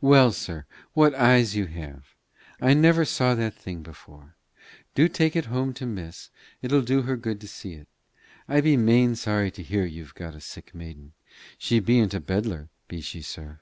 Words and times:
"Well, 0.00 0.32
sir, 0.32 0.66
what 0.94 1.14
eyes 1.14 1.54
you 1.54 1.66
have! 1.66 2.16
I 2.60 2.74
never 2.74 3.04
saw 3.04 3.36
the 3.36 3.52
thing 3.52 3.84
before. 3.84 4.34
Do 4.96 5.06
take 5.08 5.36
it 5.36 5.44
home 5.44 5.74
to 5.74 5.86
miss. 5.86 6.28
It'll 6.60 6.82
do 6.82 7.02
her 7.02 7.16
good 7.16 7.40
to 7.42 7.46
see 7.46 7.74
it. 7.74 7.86
I 8.48 8.62
be 8.62 8.76
main 8.76 9.14
sorry 9.14 9.52
to 9.52 9.62
hear 9.62 9.84
you've 9.84 10.14
got 10.16 10.34
a 10.34 10.40
sick 10.40 10.74
maiden. 10.74 11.12
She 11.56 11.78
ben't 11.78 12.14
a 12.14 12.20
bedlar, 12.20 12.68
be 12.88 13.00
she, 13.00 13.22
sir?" 13.22 13.60